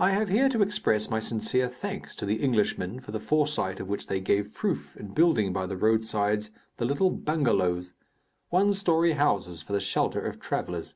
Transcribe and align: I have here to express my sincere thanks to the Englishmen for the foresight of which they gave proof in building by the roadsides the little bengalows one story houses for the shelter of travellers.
I 0.00 0.10
have 0.10 0.28
here 0.28 0.48
to 0.48 0.60
express 0.60 1.08
my 1.08 1.20
sincere 1.20 1.68
thanks 1.68 2.16
to 2.16 2.26
the 2.26 2.42
Englishmen 2.42 2.98
for 2.98 3.12
the 3.12 3.20
foresight 3.20 3.78
of 3.78 3.86
which 3.88 4.08
they 4.08 4.18
gave 4.18 4.52
proof 4.52 4.96
in 4.96 5.14
building 5.14 5.52
by 5.52 5.66
the 5.66 5.76
roadsides 5.76 6.50
the 6.78 6.84
little 6.84 7.10
bengalows 7.12 7.94
one 8.50 8.72
story 8.74 9.12
houses 9.12 9.62
for 9.62 9.72
the 9.72 9.80
shelter 9.80 10.20
of 10.20 10.40
travellers. 10.40 10.94